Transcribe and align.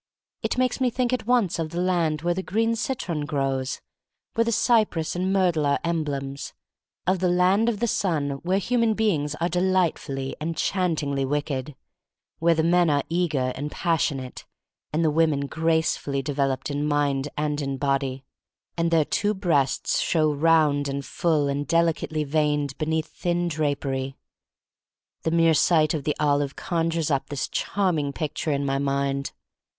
It 0.41 0.57
makes 0.57 0.81
me 0.81 0.89
think 0.89 1.13
at 1.13 1.27
once 1.27 1.59
of 1.59 1.69
the 1.69 1.79
land 1.79 2.23
where 2.23 2.33
the 2.33 2.41
green 2.41 2.75
citron 2.75 3.23
grows— 3.23 3.81
where 4.33 4.43
the 4.43 4.51
cypress 4.51 5.15
and 5.15 5.31
myrtle 5.31 5.63
are 5.67 5.77
emblems; 5.83 6.53
of 7.05 7.19
the 7.19 7.27
land 7.29 7.69
of 7.69 7.79
the 7.79 7.85
Sun 7.87 8.31
where 8.41 8.57
human 8.57 8.95
beings 8.95 9.35
are 9.39 9.47
delightfully, 9.47 10.35
enchantingly. 10.41 11.23
wicked,— 11.23 11.75
where 12.39 12.55
the 12.55 12.63
men 12.63 12.89
are 12.89 13.03
eager 13.09 13.53
and 13.55 13.69
passionate, 13.71 14.43
and 14.91 15.05
the 15.05 15.11
women 15.11 15.41
gracefully 15.45 16.23
developed 16.23 16.71
in 16.71 16.87
mind 16.87 17.27
and 17.37 17.61
in 17.61 17.77
body— 17.77 18.23
and 18.79 18.89
their 18.89 19.05
two 19.05 19.35
breasts 19.35 19.99
show 19.99 20.33
round 20.33 20.87
and 20.87 21.03
fuU 21.03 21.03
n 21.05 21.05
82 21.05 21.05
THE 21.05 21.05
STORY 21.05 21.29
OF 21.29 21.29
MARY 21.29 21.35
MAC 21.35 21.45
LANE 21.45 21.57
and 21.57 21.67
delicately 21.67 22.23
veined 22.23 22.77
beneath 22.79 23.05
thin 23.07 23.47
drapery. 23.47 24.17
The 25.21 25.29
mere 25.29 25.53
sight 25.53 25.93
of 25.93 26.05
the 26.05 26.15
olive 26.19 26.55
conjures 26.55 27.11
up 27.11 27.29
this 27.29 27.47
charming 27.47 28.11
picture 28.13 28.51
in 28.51 28.65
my 28.65 28.79
mind. 28.79 29.31